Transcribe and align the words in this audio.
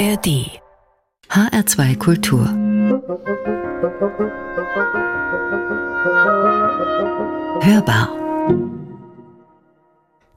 ARD 0.00 0.48
HR2 1.28 1.98
Kultur. 1.98 2.46
Hörbar. 7.60 8.08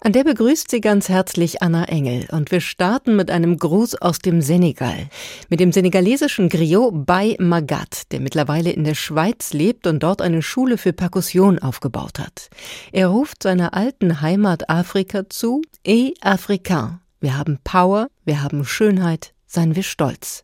An 0.02 0.12
der 0.12 0.26
begrüßt 0.26 0.70
Sie 0.70 0.82
ganz 0.82 1.08
herzlich 1.08 1.62
Anna 1.62 1.86
Engel. 1.86 2.28
Und 2.34 2.52
wir 2.52 2.60
starten 2.60 3.16
mit 3.16 3.32
einem 3.32 3.58
Gruß 3.58 3.96
aus 4.02 4.20
dem 4.20 4.42
Senegal, 4.42 5.08
mit 5.48 5.62
dem 5.62 5.72
senegalesischen 5.72 6.50
Griot 6.50 7.06
Bay 7.06 7.38
Magat, 7.40 8.12
der 8.12 8.20
mittlerweile 8.20 8.72
in 8.72 8.84
der 8.84 8.96
Schweiz 8.96 9.54
lebt 9.54 9.88
und 9.88 10.04
dort 10.04 10.22
eine 10.22 10.42
Schule 10.42 10.78
für 10.78 10.92
Perkussion 10.92 11.58
aufgebaut 11.60 12.20
hat. 12.20 12.50
Er 12.92 13.08
ruft 13.08 13.42
seiner 13.42 13.74
alten 13.74 14.20
Heimat 14.20 14.70
Afrika 14.70 15.30
zu, 15.30 15.62
E 15.86 16.16
Africain. 16.20 17.00
Wir 17.22 17.38
haben 17.38 17.60
Power, 17.64 18.10
wir 18.26 18.44
haben 18.44 18.66
Schönheit, 18.66 19.33
seien 19.54 19.76
wir 19.76 19.84
stolz. 19.84 20.42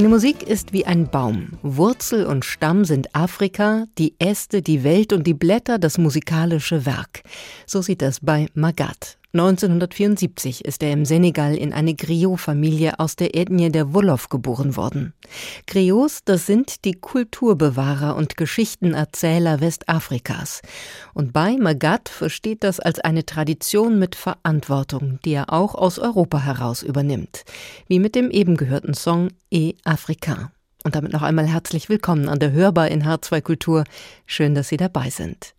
Meine 0.00 0.08
Musik 0.08 0.44
ist 0.44 0.72
wie 0.72 0.86
ein 0.86 1.10
Baum. 1.10 1.58
Wurzel 1.60 2.24
und 2.24 2.46
Stamm 2.46 2.86
sind 2.86 3.14
Afrika, 3.14 3.84
die 3.98 4.14
Äste 4.18 4.62
die 4.62 4.82
Welt 4.82 5.12
und 5.12 5.26
die 5.26 5.34
Blätter 5.34 5.78
das 5.78 5.98
musikalische 5.98 6.86
Werk. 6.86 7.22
So 7.66 7.82
sieht 7.82 8.00
das 8.00 8.20
bei 8.20 8.46
Magat. 8.54 9.19
1974 9.32 10.64
ist 10.64 10.82
er 10.82 10.92
im 10.92 11.04
Senegal 11.04 11.56
in 11.56 11.72
eine 11.72 11.94
Griot-Familie 11.94 12.98
aus 12.98 13.14
der 13.14 13.36
Ethnie 13.36 13.70
der 13.70 13.94
Wolof 13.94 14.28
geboren 14.28 14.74
worden. 14.74 15.14
Griots, 15.68 16.24
das 16.24 16.46
sind 16.46 16.84
die 16.84 16.94
Kulturbewahrer 16.94 18.16
und 18.16 18.36
Geschichtenerzähler 18.36 19.60
Westafrikas. 19.60 20.62
Und 21.14 21.32
bei 21.32 21.56
Magat 21.56 22.08
versteht 22.08 22.64
das 22.64 22.80
als 22.80 22.98
eine 22.98 23.24
Tradition 23.24 24.00
mit 24.00 24.16
Verantwortung, 24.16 25.20
die 25.24 25.34
er 25.34 25.52
auch 25.52 25.76
aus 25.76 26.00
Europa 26.00 26.40
heraus 26.40 26.82
übernimmt. 26.82 27.44
Wie 27.86 28.00
mit 28.00 28.16
dem 28.16 28.32
eben 28.32 28.56
gehörten 28.56 28.94
Song 28.94 29.28
E 29.48 29.74
Africain. 29.84 30.48
Und 30.82 30.96
damit 30.96 31.12
noch 31.12 31.22
einmal 31.22 31.46
herzlich 31.46 31.88
willkommen 31.88 32.28
an 32.28 32.40
der 32.40 32.50
Hörbar 32.50 32.88
in 32.88 33.04
H2 33.04 33.42
Kultur. 33.42 33.84
Schön, 34.26 34.56
dass 34.56 34.70
Sie 34.70 34.76
dabei 34.76 35.10
sind. 35.10 35.54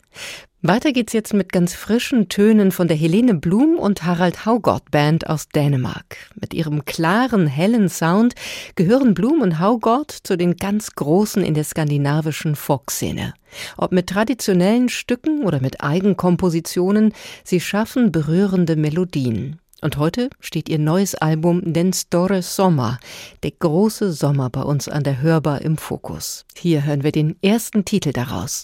Weiter 0.63 0.91
geht's 0.91 1.13
jetzt 1.13 1.33
mit 1.33 1.51
ganz 1.51 1.73
frischen 1.73 2.29
Tönen 2.29 2.71
von 2.71 2.87
der 2.87 2.95
Helene 2.95 3.33
Blum 3.33 3.79
und 3.79 4.03
Harald 4.03 4.45
Haugott 4.45 4.91
Band 4.91 5.27
aus 5.27 5.49
Dänemark. 5.49 6.17
Mit 6.39 6.53
ihrem 6.53 6.85
klaren, 6.85 7.47
hellen 7.47 7.89
Sound 7.89 8.35
gehören 8.75 9.15
Blum 9.15 9.41
und 9.41 9.57
Haugott 9.57 10.11
zu 10.11 10.37
den 10.37 10.57
ganz 10.57 10.91
Großen 10.91 11.43
in 11.43 11.55
der 11.55 11.63
skandinavischen 11.63 12.55
Folkszene. 12.55 13.33
Ob 13.75 13.91
mit 13.91 14.05
traditionellen 14.07 14.89
Stücken 14.89 15.45
oder 15.45 15.59
mit 15.61 15.81
Eigenkompositionen, 15.81 17.11
sie 17.43 17.59
schaffen 17.59 18.11
berührende 18.11 18.75
Melodien. 18.75 19.59
Und 19.81 19.97
heute 19.97 20.29
steht 20.39 20.69
ihr 20.69 20.77
neues 20.77 21.15
Album 21.15 21.73
Den 21.73 21.91
Store 21.91 22.43
Sommer, 22.43 22.99
der 23.41 23.49
große 23.49 24.13
Sommer 24.13 24.51
bei 24.51 24.61
uns 24.61 24.87
an 24.87 25.03
der 25.03 25.23
Hörbar 25.23 25.61
im 25.63 25.77
Fokus. 25.77 26.45
Hier 26.55 26.85
hören 26.85 27.01
wir 27.03 27.11
den 27.11 27.35
ersten 27.41 27.83
Titel 27.83 28.11
daraus. 28.11 28.61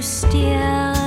still. 0.00 0.99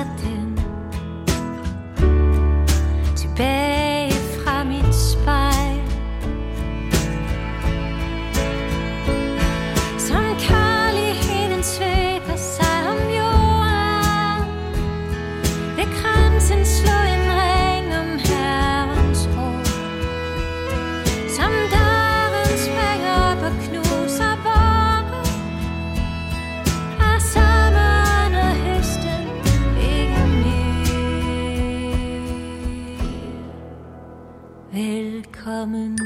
coming 35.63 36.02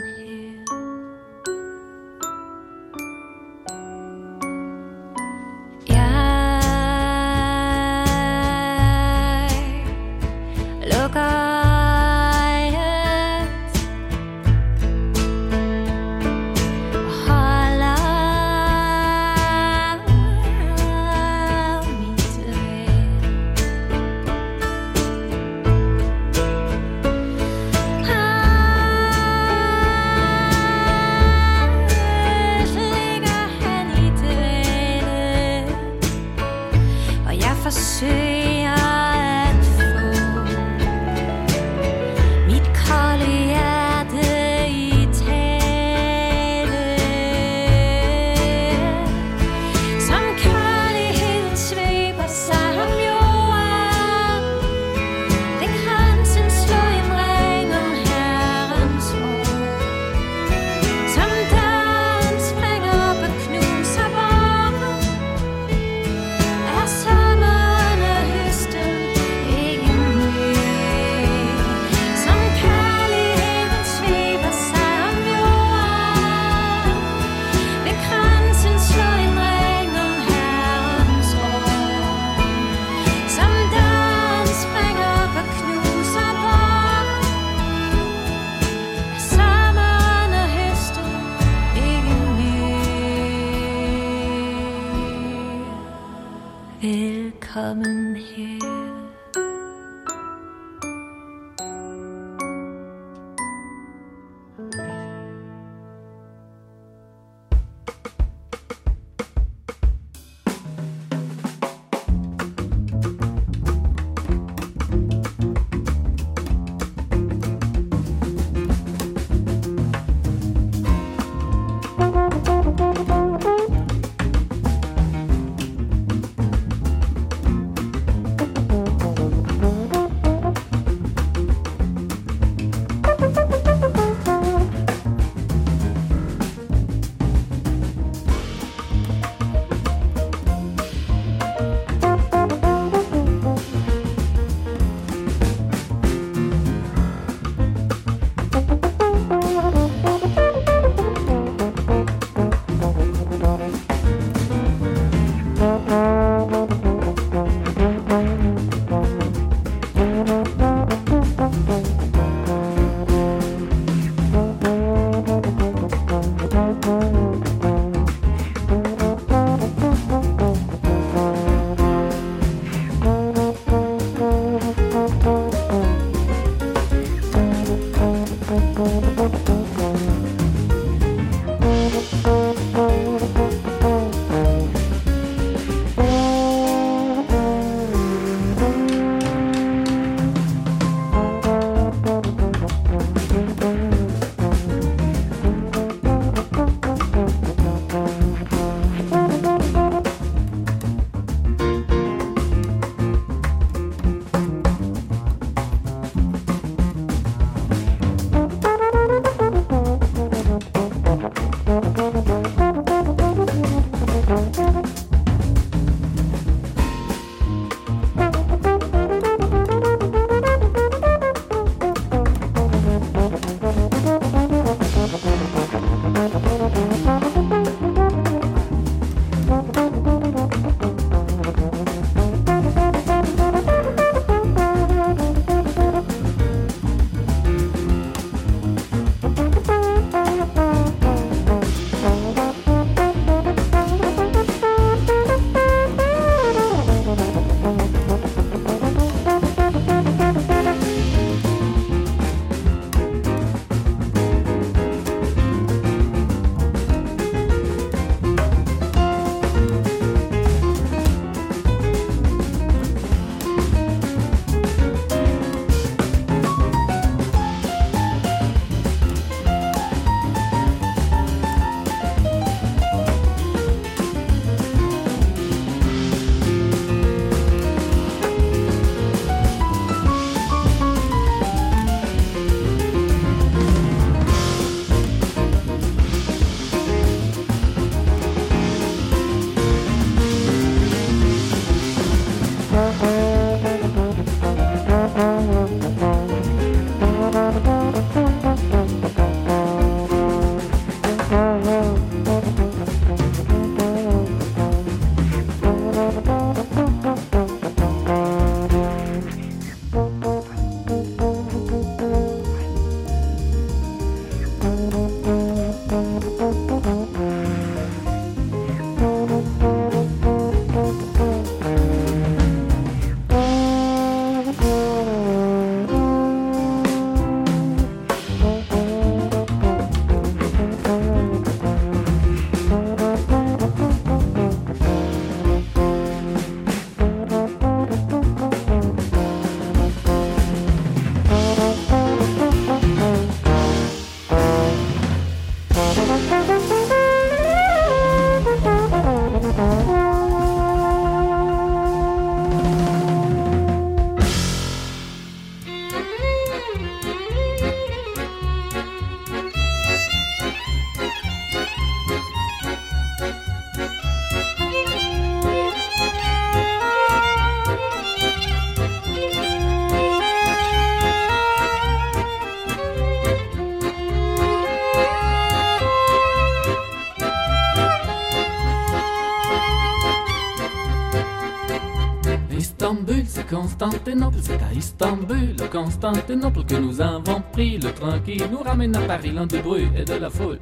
Constantinople, 383.49 384.37
c'est 384.41 384.61
à 384.61 384.73
Istanbul, 384.73 385.55
Constantinople 385.71 386.63
que 386.65 386.75
nous 386.75 387.01
avons 387.01 387.41
pris 387.51 387.77
le 387.77 387.91
train 387.91 388.19
qui 388.19 388.41
nous 388.51 388.59
ramène 388.59 388.95
à 388.95 389.01
Paris, 389.01 389.31
loin 389.31 389.45
du 389.45 389.59
bruit 389.59 389.89
et 389.95 390.03
de 390.03 390.15
la 390.15 390.29
foule. 390.29 390.59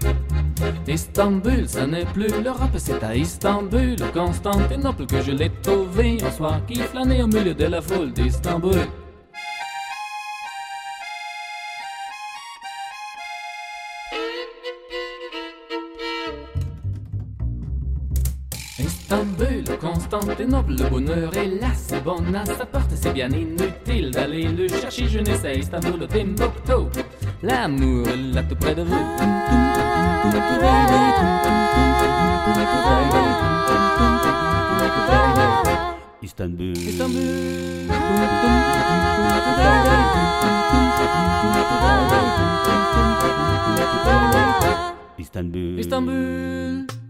Istanbul, 0.88 1.68
ça 1.68 1.88
n'est 1.88 2.06
plus 2.06 2.30
l'Europe, 2.44 2.78
c'est 2.78 3.04
à 3.04 3.16
Istanbul, 3.16 3.96
Constantinople 4.14 5.06
que 5.06 5.22
je 5.22 5.32
l'ai 5.32 5.52
trouvé 5.62 6.18
un 6.22 6.32
soir 6.32 6.60
qui 6.68 6.76
flânait 6.76 7.22
au 7.22 7.28
milieu 7.28 7.54
de 7.54 7.66
la 7.66 7.82
foule 7.82 8.12
d'Istanbul. 8.12 8.88
Istanbul, 19.16 19.78
Constantinople, 19.80 20.74
le 20.78 20.90
bonheur 20.90 21.38
est 21.38 21.48
là, 21.48 21.70
c'est 21.74 22.04
bon 22.04 22.22
à 22.34 22.44
sa 22.44 22.66
porte, 22.66 22.92
c'est 22.96 23.14
bien 23.14 23.30
inutile 23.30 24.12
d'aller 24.12 24.44
le 24.44 24.68
chercher, 24.68 25.08
je 25.08 25.20
n'essaie 25.20 25.60
Istanbul, 25.60 26.06
Timbuktu, 26.06 27.00
l'amour 27.42 28.06
là 28.34 28.44
tout 28.44 28.56
près 28.56 28.76
de 28.76 28.82
vous. 28.82 28.96
Istanbul. 36.22 36.76
Istanbul. 36.76 37.22
Istanbul. 45.18 45.80
Istanbul. 45.80 47.05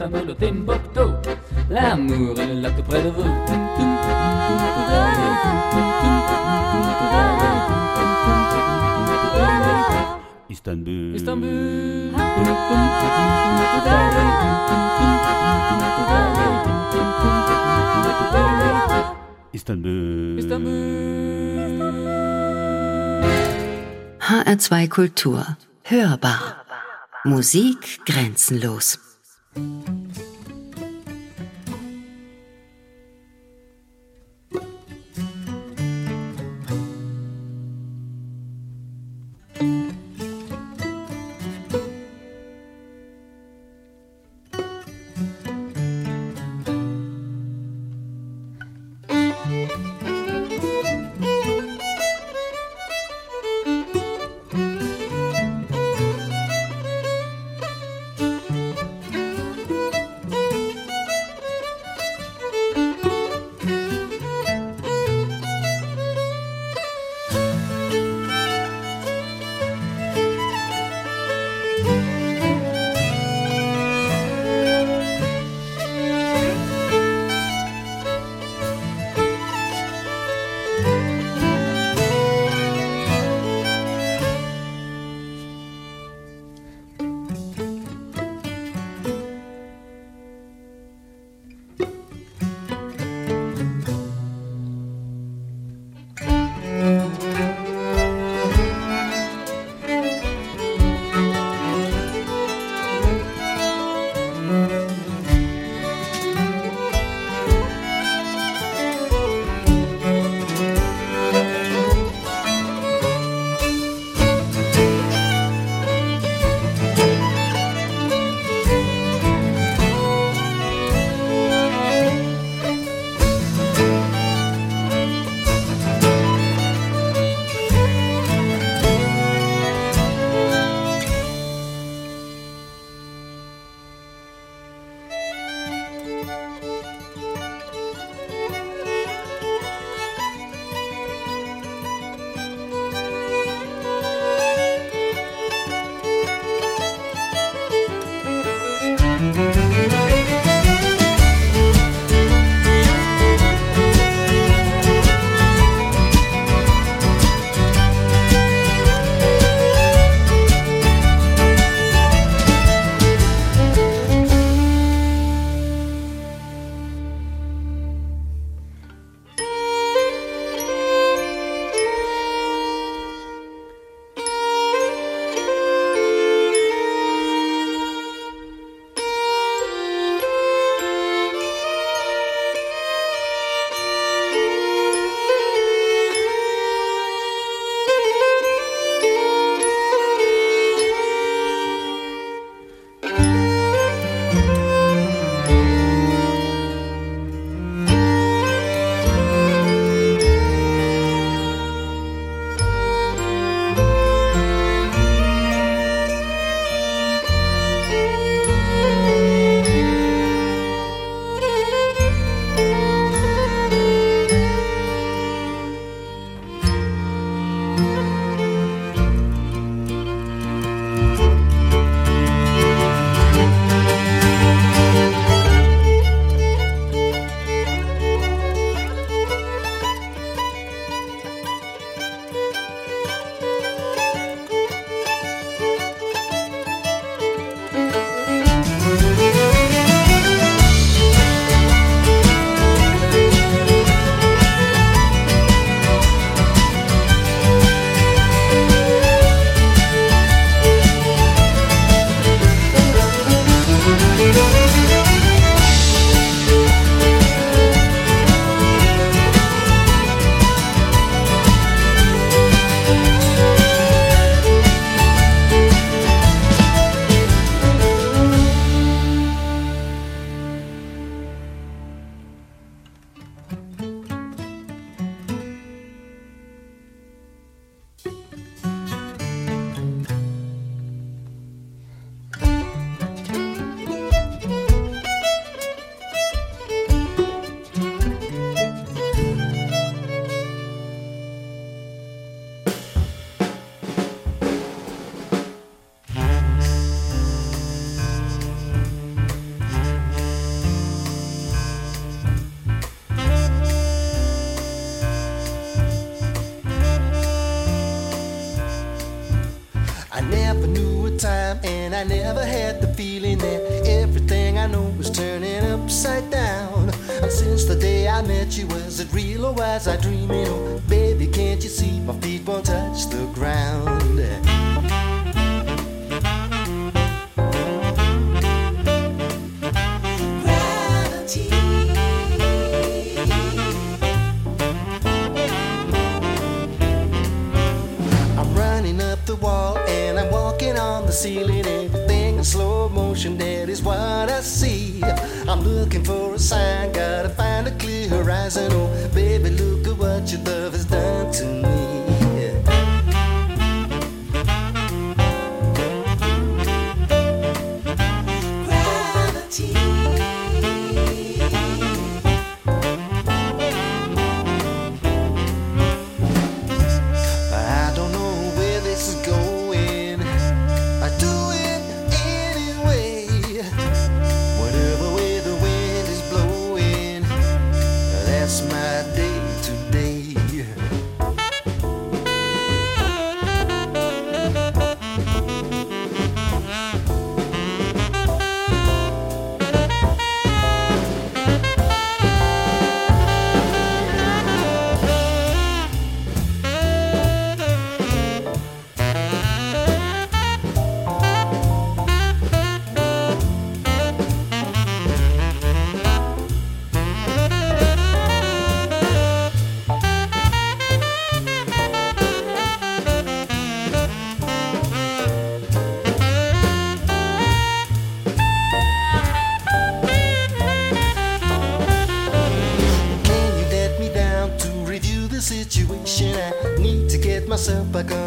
Istanbul, 0.00 0.34
Timbuktu, 0.34 1.00
l'amour 1.68 2.40
est 2.40 2.54
là 2.54 2.70
tout 2.70 2.82
près 2.84 3.02
de 3.02 3.10
vous. 3.10 3.22
Istanbul. 10.48 11.14
Istanbul. 11.14 12.14
Istanbul. 19.52 20.38
Istanbul. 20.38 20.80
HR2 24.18 24.88
Kultur. 24.88 25.44
Hörbar. 25.84 26.64
Musik 27.26 28.00
grenzenlos. 28.06 29.09
Thank 29.54 29.88
you. 29.88 29.99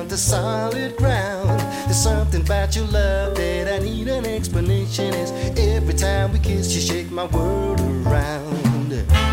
down 0.04 0.10
to 0.10 0.18
solid 0.18 0.96
ground. 0.98 1.60
There's 1.86 2.02
something 2.02 2.42
about 2.42 2.76
your 2.76 2.86
love 2.86 3.36
that 3.36 3.74
I 3.74 3.80
need 3.84 4.08
an 4.08 4.26
explanation. 4.26 5.13
Is 5.13 5.32
every 5.58 5.94
time 5.94 6.34
we 6.34 6.39
kiss, 6.39 6.74
you 6.76 6.82
shake 6.82 7.12
my 7.12 7.26
world 7.26 7.80
around. 7.80 9.33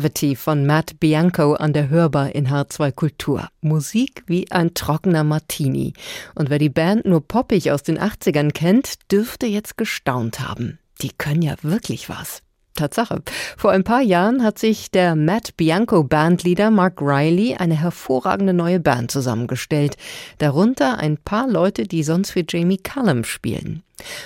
Gravity 0.00 0.34
von 0.34 0.64
Matt 0.64 0.98
Bianco 0.98 1.52
an 1.52 1.74
der 1.74 1.90
Hörbar 1.90 2.34
in 2.34 2.48
H2 2.48 2.90
Kultur. 2.90 3.50
Musik 3.60 4.22
wie 4.26 4.50
ein 4.50 4.72
trockener 4.72 5.24
Martini. 5.24 5.92
Und 6.34 6.48
wer 6.48 6.58
die 6.58 6.70
Band 6.70 7.04
nur 7.04 7.20
poppig 7.20 7.70
aus 7.70 7.82
den 7.82 7.98
80ern 7.98 8.50
kennt, 8.50 9.12
dürfte 9.12 9.46
jetzt 9.46 9.76
gestaunt 9.76 10.40
haben. 10.40 10.78
Die 11.02 11.10
können 11.10 11.42
ja 11.42 11.54
wirklich 11.60 12.08
was. 12.08 12.40
Tatsache. 12.80 13.22
Vor 13.56 13.70
ein 13.70 13.84
paar 13.84 14.00
Jahren 14.00 14.42
hat 14.42 14.58
sich 14.58 14.90
der 14.90 15.14
Matt 15.14 15.56
Bianco 15.56 16.02
Bandleader 16.02 16.70
Mark 16.70 17.00
Riley 17.00 17.56
eine 17.56 17.78
hervorragende 17.78 18.54
neue 18.54 18.80
Band 18.80 19.10
zusammengestellt. 19.10 19.96
Darunter 20.38 20.98
ein 20.98 21.18
paar 21.18 21.46
Leute, 21.48 21.84
die 21.84 22.02
sonst 22.02 22.30
für 22.30 22.44
Jamie 22.48 22.78
Cullum 22.78 23.24
spielen. 23.24 23.82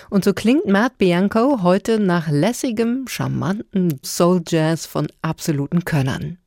Und 0.08 0.24
so 0.24 0.32
klingt 0.32 0.66
Matt 0.66 0.98
Bianco 0.98 1.62
heute 1.62 1.98
nach 1.98 2.28
lässigem, 2.28 3.06
charmanten 3.08 3.98
Soul 4.04 4.42
Jazz 4.46 4.86
von 4.86 5.08
absoluten 5.20 5.84
Könnern. 5.84 6.38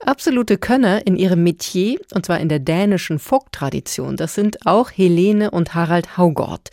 Absolute 0.00 0.58
Könner 0.58 1.06
in 1.06 1.16
ihrem 1.16 1.42
Metier, 1.42 1.98
und 2.14 2.26
zwar 2.26 2.38
in 2.40 2.48
der 2.48 2.58
dänischen 2.58 3.18
Folk-Tradition, 3.18 4.16
das 4.16 4.34
sind 4.34 4.66
auch 4.66 4.90
Helene 4.90 5.50
und 5.50 5.74
Harald 5.74 6.18
Haugort. 6.18 6.70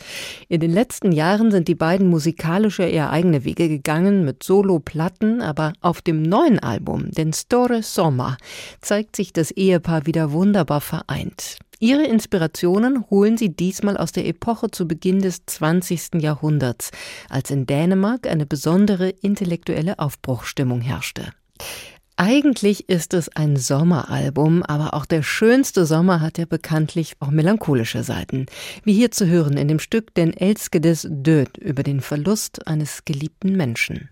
In 0.48 0.60
den 0.60 0.70
letzten 0.70 1.12
Jahren 1.12 1.50
sind 1.50 1.68
die 1.68 1.74
beiden 1.74 2.08
musikalische 2.08 2.82
eher 2.82 3.10
eigene 3.10 3.44
Wege 3.44 3.68
gegangen 3.68 4.24
mit 4.24 4.42
Solo-Platten, 4.42 5.40
aber 5.40 5.72
auf 5.80 6.02
dem 6.02 6.22
neuen 6.22 6.58
Album, 6.58 7.10
den 7.10 7.32
Store 7.32 7.82
Sommer, 7.82 8.36
zeigt 8.80 9.16
sich 9.16 9.32
das 9.32 9.50
Ehepaar 9.50 10.06
wieder 10.06 10.32
wunderbar 10.32 10.80
vereint. 10.80 11.58
Ihre 11.82 12.04
Inspirationen 12.04 13.10
holen 13.10 13.36
sie 13.36 13.48
diesmal 13.48 13.96
aus 13.96 14.12
der 14.12 14.26
Epoche 14.26 14.70
zu 14.70 14.86
Beginn 14.86 15.20
des 15.20 15.46
20. 15.46 16.20
Jahrhunderts, 16.20 16.92
als 17.28 17.50
in 17.50 17.66
Dänemark 17.66 18.28
eine 18.28 18.46
besondere 18.46 19.08
intellektuelle 19.08 19.98
Aufbruchstimmung 19.98 20.80
herrschte. 20.80 21.32
Eigentlich 22.16 22.88
ist 22.90 23.14
es 23.14 23.30
ein 23.30 23.56
Sommeralbum, 23.56 24.62
aber 24.62 24.94
auch 24.94 25.06
der 25.06 25.22
schönste 25.22 25.86
Sommer 25.86 26.20
hat 26.20 26.36
ja 26.36 26.44
bekanntlich 26.44 27.14
auch 27.20 27.30
melancholische 27.30 28.04
Seiten. 28.04 28.46
Wie 28.84 28.92
hier 28.92 29.10
zu 29.10 29.26
hören 29.26 29.56
in 29.56 29.68
dem 29.68 29.78
Stück 29.78 30.14
Den 30.14 30.36
Elskedes 30.36 31.06
Död 31.10 31.56
über 31.56 31.82
den 31.82 32.00
Verlust 32.00 32.66
eines 32.66 33.04
geliebten 33.06 33.56
Menschen. 33.56 34.10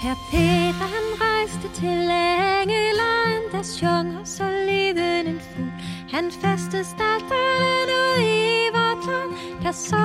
Herr 0.00 0.16
Peter 0.30 0.80
han 0.80 1.20
rejste 1.20 1.68
til 1.78 3.11
Engeland, 3.62 4.14
der 4.14 4.24
synger 4.24 4.24
så 4.24 4.44
levende 4.66 5.30
en 5.30 5.40
fugl. 5.40 5.72
Han 6.10 6.32
festede 6.32 6.84
starten 6.84 7.88
ud 8.02 8.22
i 8.22 8.68
vort 8.74 9.06
land, 9.06 9.62
der 9.62 9.72
så 9.72 9.96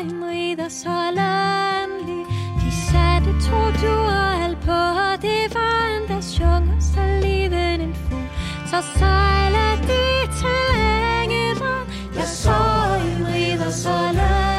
en 0.00 0.24
rider 0.24 0.68
så 0.68 1.10
landlig. 1.14 2.26
De 2.60 2.70
satte 2.72 3.32
to 3.46 3.60
duer 3.82 4.44
alt 4.44 4.60
på 4.60 4.80
og 5.06 5.22
det 5.22 5.54
var 5.54 5.88
vand, 5.90 6.08
der 6.08 6.20
og 6.20 6.82
så 6.82 7.00
levende 7.22 7.84
en 7.84 7.94
fugl. 7.94 8.28
Så 8.66 8.82
sejlede 8.98 9.82
de 9.88 10.04
til 10.40 10.80
Engeland, 11.22 11.86
der 12.14 12.26
så 12.26 12.58
en 13.04 13.26
rider 13.26 13.70
så 13.70 14.12
landlig. 14.14 14.53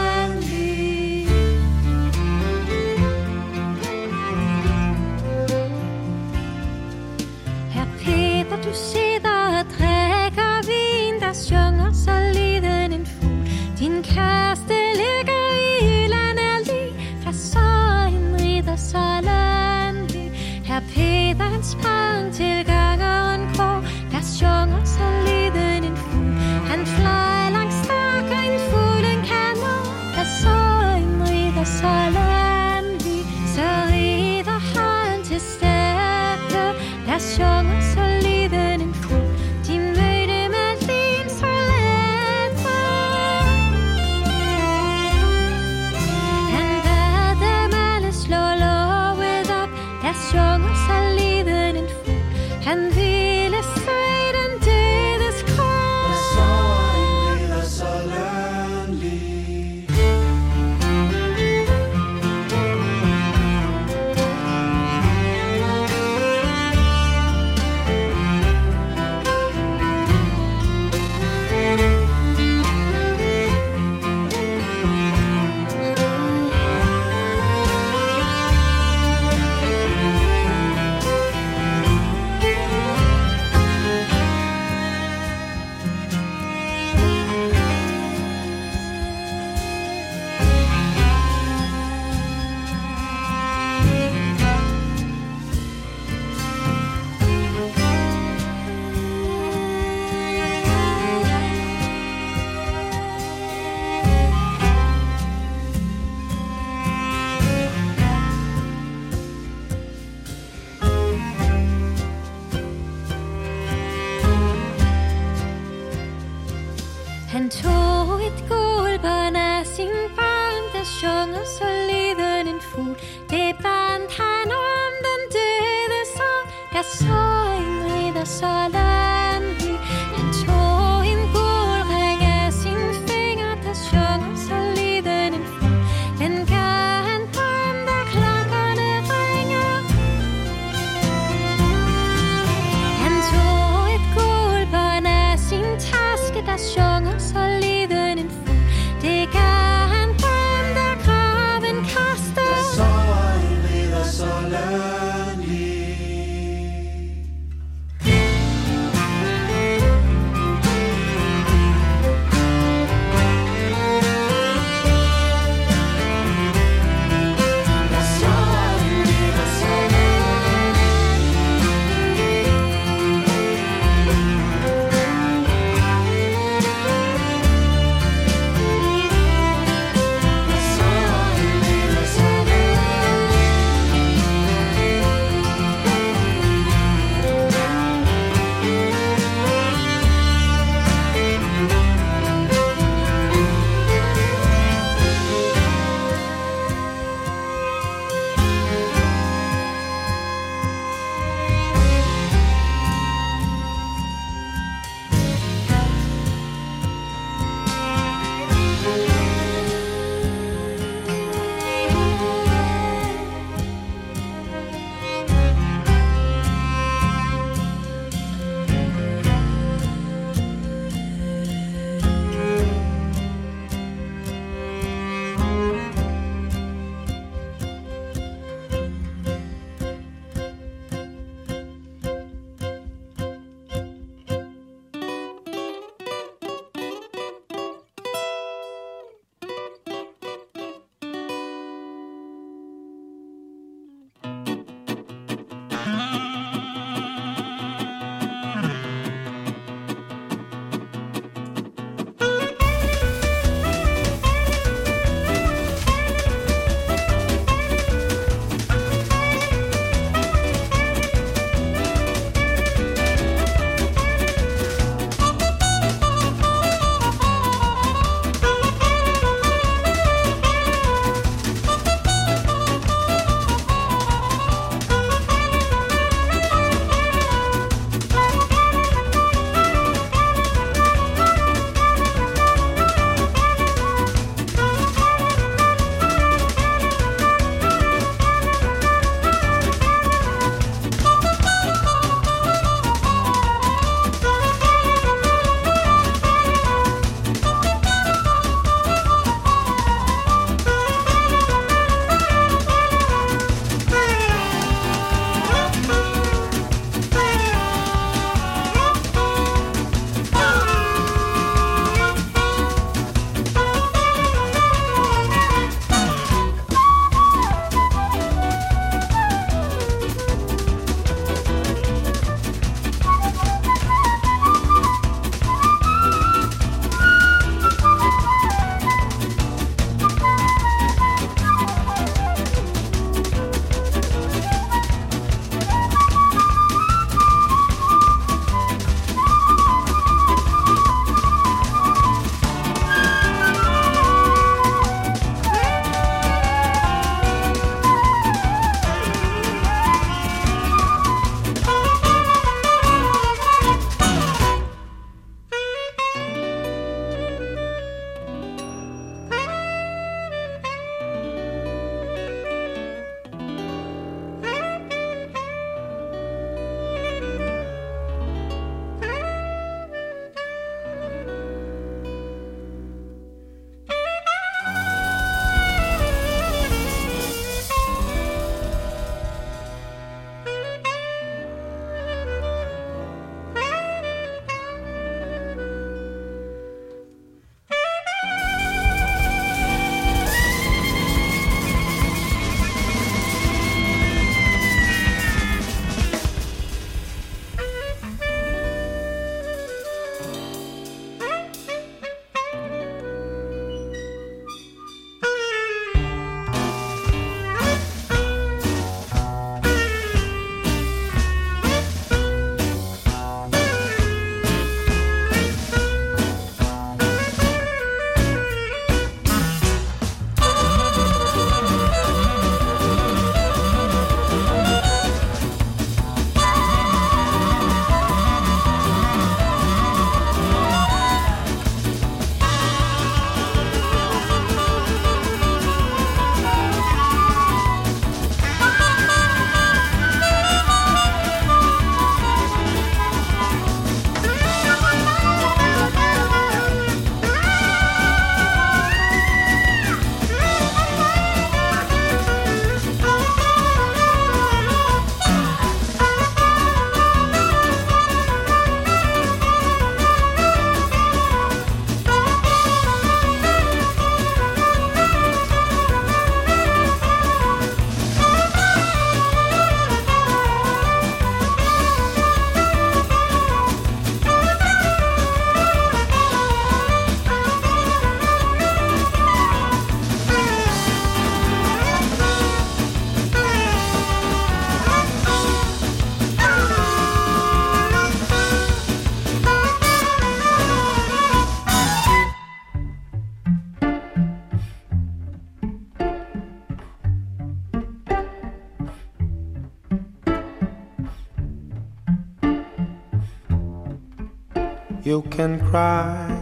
You 505.06 505.22
can 505.30 505.60
cry, 505.70 506.36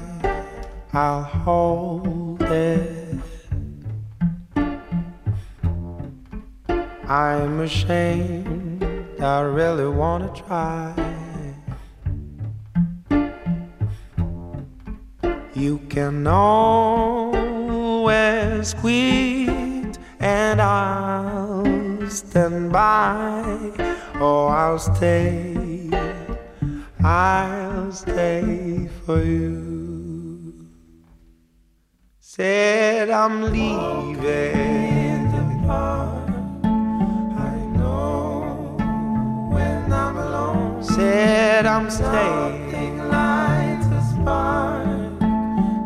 I'll 0.93 1.23
hold 1.23 2.41
it. 2.43 3.19
I'm 7.05 7.59
ashamed, 7.59 8.85
I 9.19 9.41
really 9.41 9.87
wanna 9.87 10.31
try. 10.33 10.93
You 15.53 15.79
can 15.89 16.25
always 16.25 17.43
quit, 18.75 19.97
and 20.21 20.61
I'll 20.61 22.09
stand 22.09 22.71
by. 22.71 23.43
Oh, 24.21 24.47
I'll 24.47 24.79
stay, 24.79 25.89
I'll 27.03 27.72
stay 27.93 28.89
for 29.05 29.23
you. 29.23 30.67
Said 32.19 33.09
I'm 33.11 33.51
leaving. 33.51 35.13
I 37.37 37.55
know 37.77 38.75
when 39.51 39.93
I'm 39.93 40.17
alone. 40.17 40.83
Said 40.83 41.65
I'm 41.67 41.89
staying. 41.89 42.97
Lights 43.09 43.85
a 43.85 44.01
spark, 44.11 45.19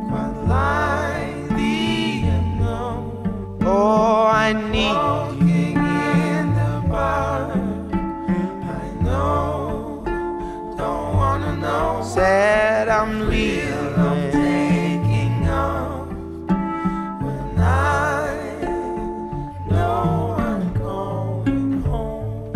quite 0.07 0.37
like 0.47 1.49
the 1.49 2.23
unknown. 2.37 3.59
Oh, 3.65 4.25
I 4.25 4.53
need 4.53 4.95
oh, 4.95 5.26
Said 12.13 12.87
I'm 12.87 13.27
leaving. 13.29 13.93
I'm 13.95 14.31
taking 14.31 15.47
off 15.49 16.07
when 17.21 17.59
I 17.59 18.39
know 19.69 20.35
I'm 20.39 20.73
going 20.73 21.81
home. 21.83 22.53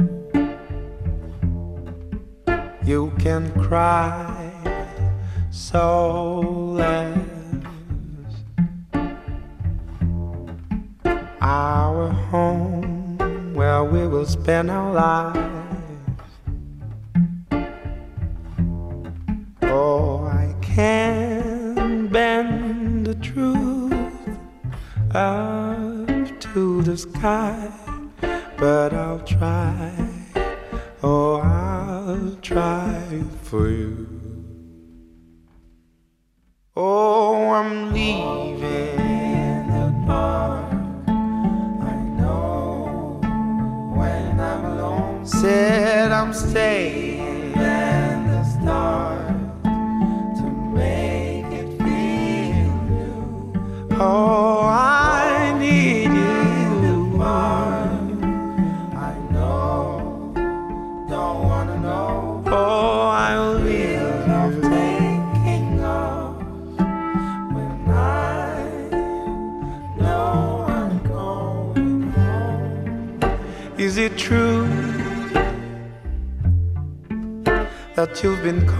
You 2.83 3.11
can 3.19 3.51
cry 3.61 4.51
soulless. 5.51 7.17
Our 11.41 12.09
home 12.09 13.53
where 13.53 13.83
we 13.83 14.07
will 14.07 14.25
spend 14.25 14.71
our 14.71 14.93
lives. 14.93 15.70
Up 25.15 26.39
to 26.39 26.81
the 26.83 26.97
sky, 26.97 27.69
but 28.57 28.93
I'll 28.93 29.19
try. 29.19 29.91
Oh, 31.03 31.41
I'll 31.41 32.35
try 32.41 33.21
for 33.43 33.69
you. 33.69 34.10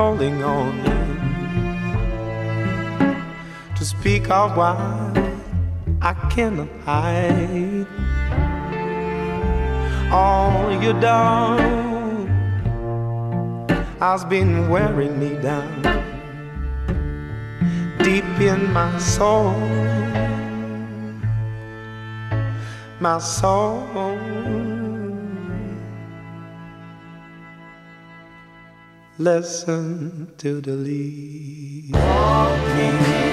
Calling 0.01 0.43
on 0.43 0.71
me 0.83 0.97
to 3.77 3.85
speak 3.85 4.31
out 4.31 4.57
why 4.57 4.75
I 6.01 6.13
cannot 6.33 6.71
hide? 6.85 7.85
All 10.11 10.71
you 10.83 10.93
done 10.99 12.27
has 13.99 14.25
been 14.25 14.69
wearing 14.73 15.19
me 15.19 15.31
down 15.49 15.83
deep 17.99 18.25
in 18.51 18.73
my 18.73 18.97
soul, 18.97 19.53
my 22.99 23.19
soul. 23.19 24.60
Listen 29.21 30.33
to 30.39 30.61
the 30.61 30.71
leaves. 30.71 31.91
Walking 31.91 33.30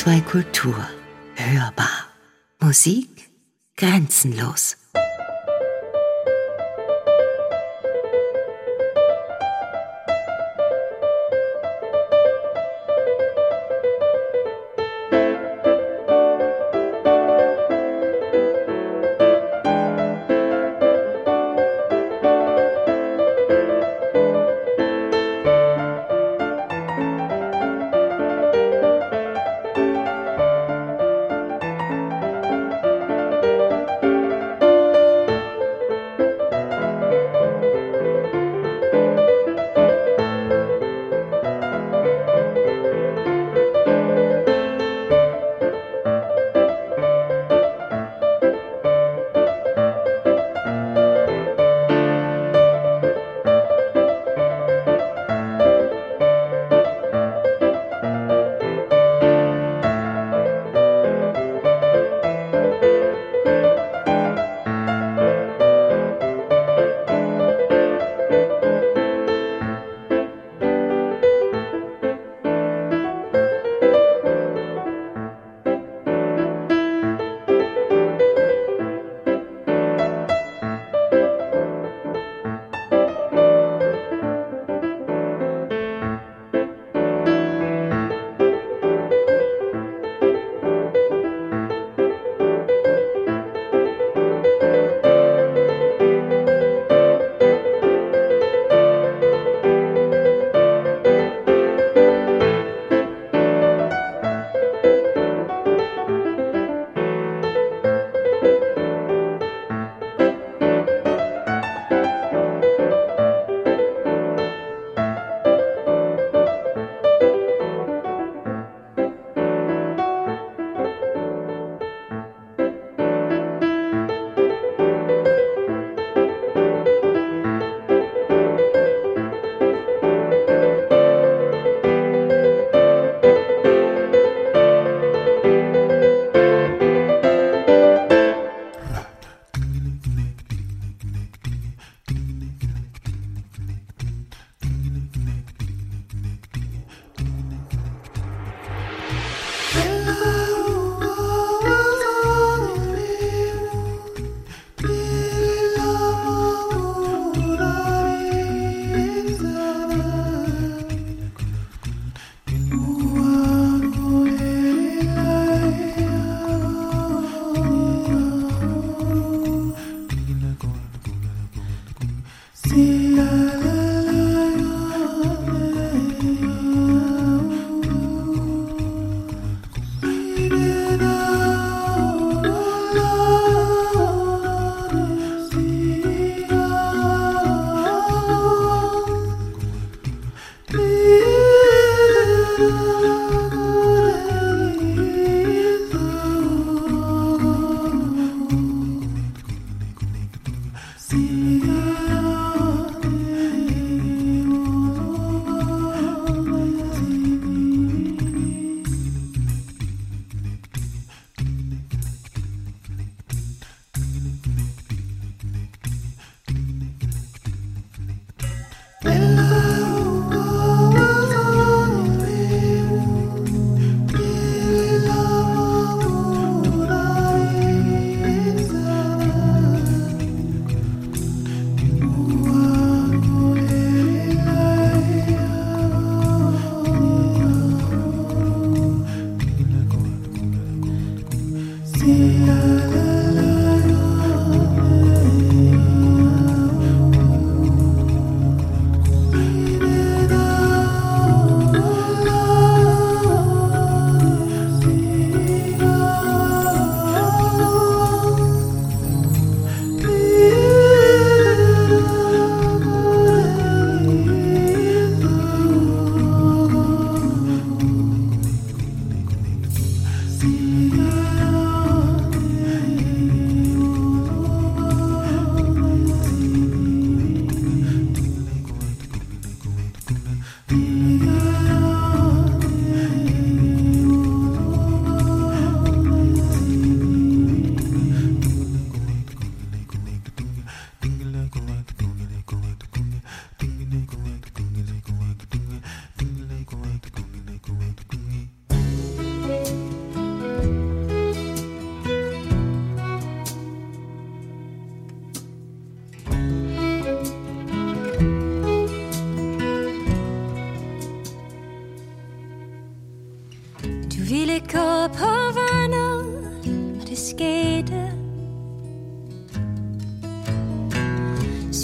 HR2 0.00 0.22
Kultur. 0.22 0.86
Hörbar. 1.36 2.06
Musik 2.58 3.28
grenzenlos. 3.76 4.76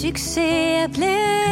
succès 0.06 0.82
à 0.84 0.88
plaire. 0.88 1.45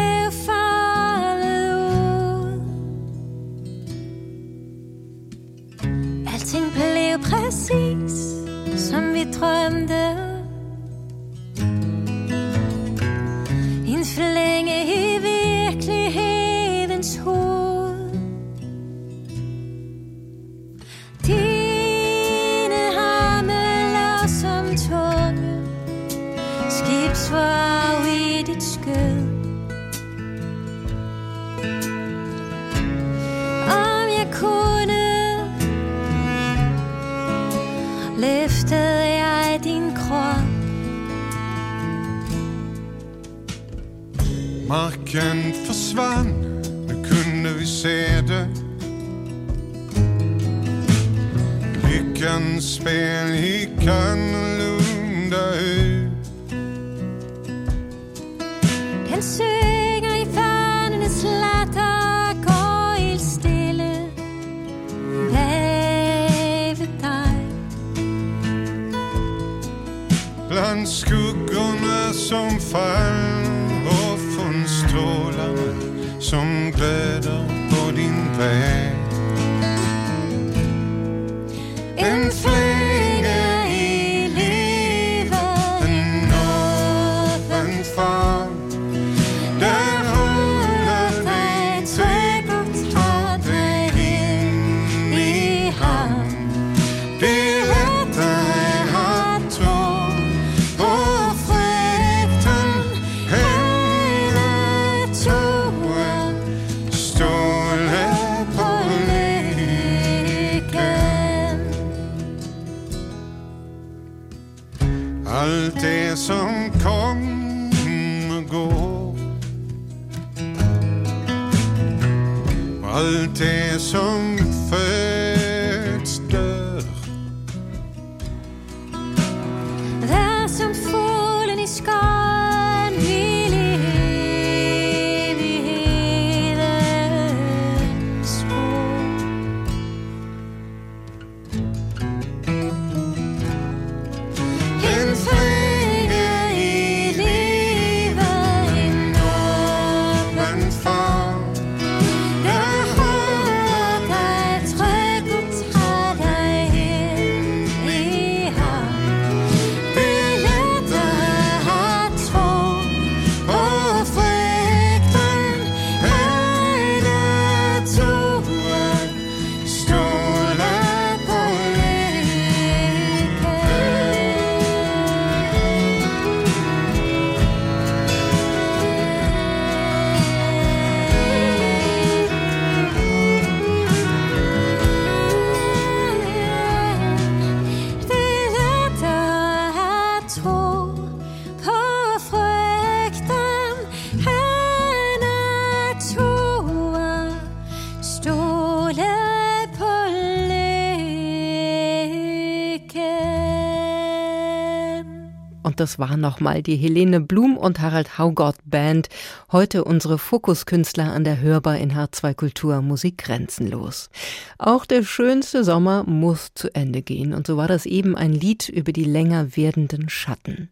Und 205.64 205.80
das 205.80 205.98
war 205.98 206.18
nochmal 206.18 206.62
die 206.62 206.76
Helene 206.76 207.20
Blum 207.20 207.56
und 207.56 207.80
Harald 207.80 208.18
Haugott 208.18 208.56
Band. 208.66 209.08
Heute 209.50 209.84
unsere 209.84 210.18
Fokuskünstler 210.18 211.10
an 211.10 211.24
der 211.24 211.40
Hörbar 211.40 211.78
in 211.78 211.92
H2 211.92 212.34
Kultur 212.34 212.82
Musik 212.82 213.16
grenzenlos. 213.16 214.10
Auch 214.58 214.84
der 214.84 215.04
schönste 215.04 215.64
Sommer 215.64 216.04
muss 216.04 216.52
zu 216.54 216.72
Ende 216.74 217.00
gehen. 217.00 217.32
Und 217.32 217.46
so 217.46 217.56
war 217.56 217.66
das 217.66 217.86
eben 217.86 218.14
ein 218.14 218.32
Lied 218.34 218.68
über 218.68 218.92
die 218.92 219.04
länger 219.04 219.56
werdenden 219.56 220.10
Schatten. 220.10 220.68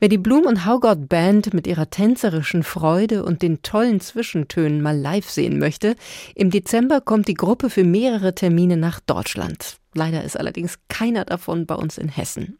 Wer 0.00 0.08
die 0.08 0.18
Blum 0.18 0.46
und 0.46 0.64
Haugott 0.64 1.10
Band 1.10 1.52
mit 1.52 1.66
ihrer 1.66 1.90
tänzerischen 1.90 2.62
Freude 2.62 3.22
und 3.22 3.42
den 3.42 3.60
tollen 3.60 4.00
Zwischentönen 4.00 4.80
mal 4.80 4.96
live 4.96 5.28
sehen 5.28 5.58
möchte, 5.58 5.94
im 6.34 6.50
Dezember 6.50 7.02
kommt 7.02 7.28
die 7.28 7.34
Gruppe 7.34 7.68
für 7.68 7.84
mehrere 7.84 8.34
Termine 8.34 8.78
nach 8.78 9.00
Deutschland. 9.00 9.76
Leider 9.94 10.24
ist 10.24 10.38
allerdings 10.38 10.78
keiner 10.88 11.26
davon 11.26 11.66
bei 11.66 11.74
uns 11.74 11.98
in 11.98 12.08
Hessen. 12.08 12.58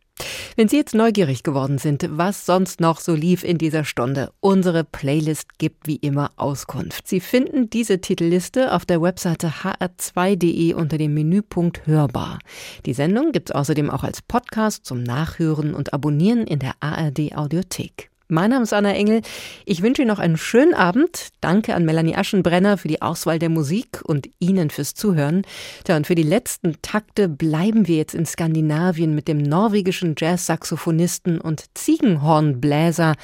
Wenn 0.57 0.69
Sie 0.69 0.77
jetzt 0.77 0.95
neugierig 0.95 1.43
geworden 1.43 1.79
sind, 1.79 2.07
was 2.11 2.47
sonst 2.47 2.81
noch 2.81 3.01
so 3.01 3.15
lief 3.15 3.45
in 3.45 3.59
dieser 3.59 3.85
Stunde, 3.85 4.33
unsere 4.41 4.85
Playlist 4.85 5.59
gibt 5.59 5.87
wie 5.87 5.97
immer 5.97 6.31
Auskunft. 6.37 7.07
Sie 7.07 7.21
finden 7.21 7.69
diese 7.69 8.01
Titelliste 8.01 8.73
auf 8.73 8.87
der 8.87 9.03
Webseite 9.03 9.53
hr2.de 9.63 10.73
unter 10.75 10.97
dem 10.97 11.13
Menüpunkt 11.13 11.87
Hörbar. 11.87 12.39
Die 12.87 12.95
Sendung 12.95 13.33
gibt's 13.33 13.53
außerdem 13.53 13.91
auch 13.91 14.05
als 14.05 14.23
Podcast 14.23 14.87
zum 14.87 15.03
Nachhören 15.03 15.75
und 15.75 15.93
Abonnieren 15.93 16.47
in 16.47 16.61
der 16.61 16.75
ARD 16.81 17.37
Audiothek. 17.37 18.11
Mein 18.29 18.51
Name 18.51 18.65
ist 18.65 18.73
Anna 18.73 18.93
Engel. 18.93 19.23
Ich 19.67 19.83
wünsche 19.83 20.03
Ihnen 20.03 20.09
noch 20.09 20.19
einen 20.19 20.37
schönen 20.37 20.75
Abend. 20.75 21.29
Danke 21.41 21.75
an 21.77 21.85
Melanie 21.85 22.17
Aschenbrenner 22.17 22.77
für 22.77 22.89
die 22.89 23.01
Auswahl 23.01 23.39
der 23.39 23.51
Musik 23.51 24.01
und 24.03 24.29
Ihnen 24.41 24.71
fürs 24.71 24.95
Zuhören. 24.95 25.43
Tja, 25.85 25.97
und 25.97 26.09
für 26.09 26.17
die 26.17 26.25
letzten 26.25 26.77
Takte 26.83 27.29
bleiben 27.29 27.87
wir 27.87 27.97
jetzt 27.97 28.15
in 28.15 28.27
Skandinavien 28.27 29.15
mit 29.15 29.29
dem 29.29 29.39
norwegischen 29.39 30.17
Jazz-Saxophonisten 30.19 31.41
und 31.41 31.67
Ziegenhornbläser 31.75 33.15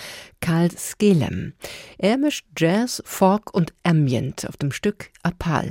Karl 0.40 0.70
Skelem. 0.70 1.54
Er 1.98 2.16
mischt 2.16 2.46
Jazz, 2.56 3.02
Folk 3.04 3.52
und 3.52 3.72
Ambient 3.82 4.48
auf 4.48 4.56
dem 4.56 4.70
Stück 4.70 5.10
Apal. 5.24 5.70